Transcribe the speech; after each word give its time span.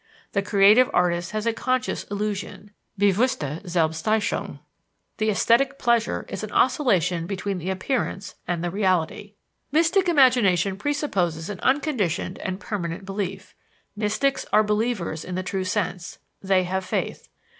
The 0.31 0.41
creative 0.41 0.89
artist 0.95 1.29
has 1.29 1.45
a 1.45 1.53
conscious 1.53 2.05
illusion 2.05 2.71
(bewusste 2.99 3.61
Selbsttäuschung): 3.61 4.57
the 5.19 5.29
esthetic 5.29 5.77
pleasure 5.77 6.25
is 6.27 6.43
an 6.43 6.51
oscillation 6.53 7.27
between 7.27 7.59
the 7.59 7.69
appearance 7.69 8.33
and 8.47 8.63
the 8.63 8.71
reality. 8.71 9.35
Mystic 9.71 10.09
imagination 10.09 10.75
presupposes 10.75 11.51
an 11.51 11.59
unconditioned 11.59 12.39
and 12.39 12.59
permanent 12.59 13.05
belief. 13.05 13.53
Mystics 13.95 14.43
are 14.51 14.63
believers 14.63 15.23
in 15.23 15.35
the 15.35 15.43
true 15.43 15.63
sense 15.65 16.17
they 16.41 16.63
have 16.63 16.83
faith. 16.83 17.29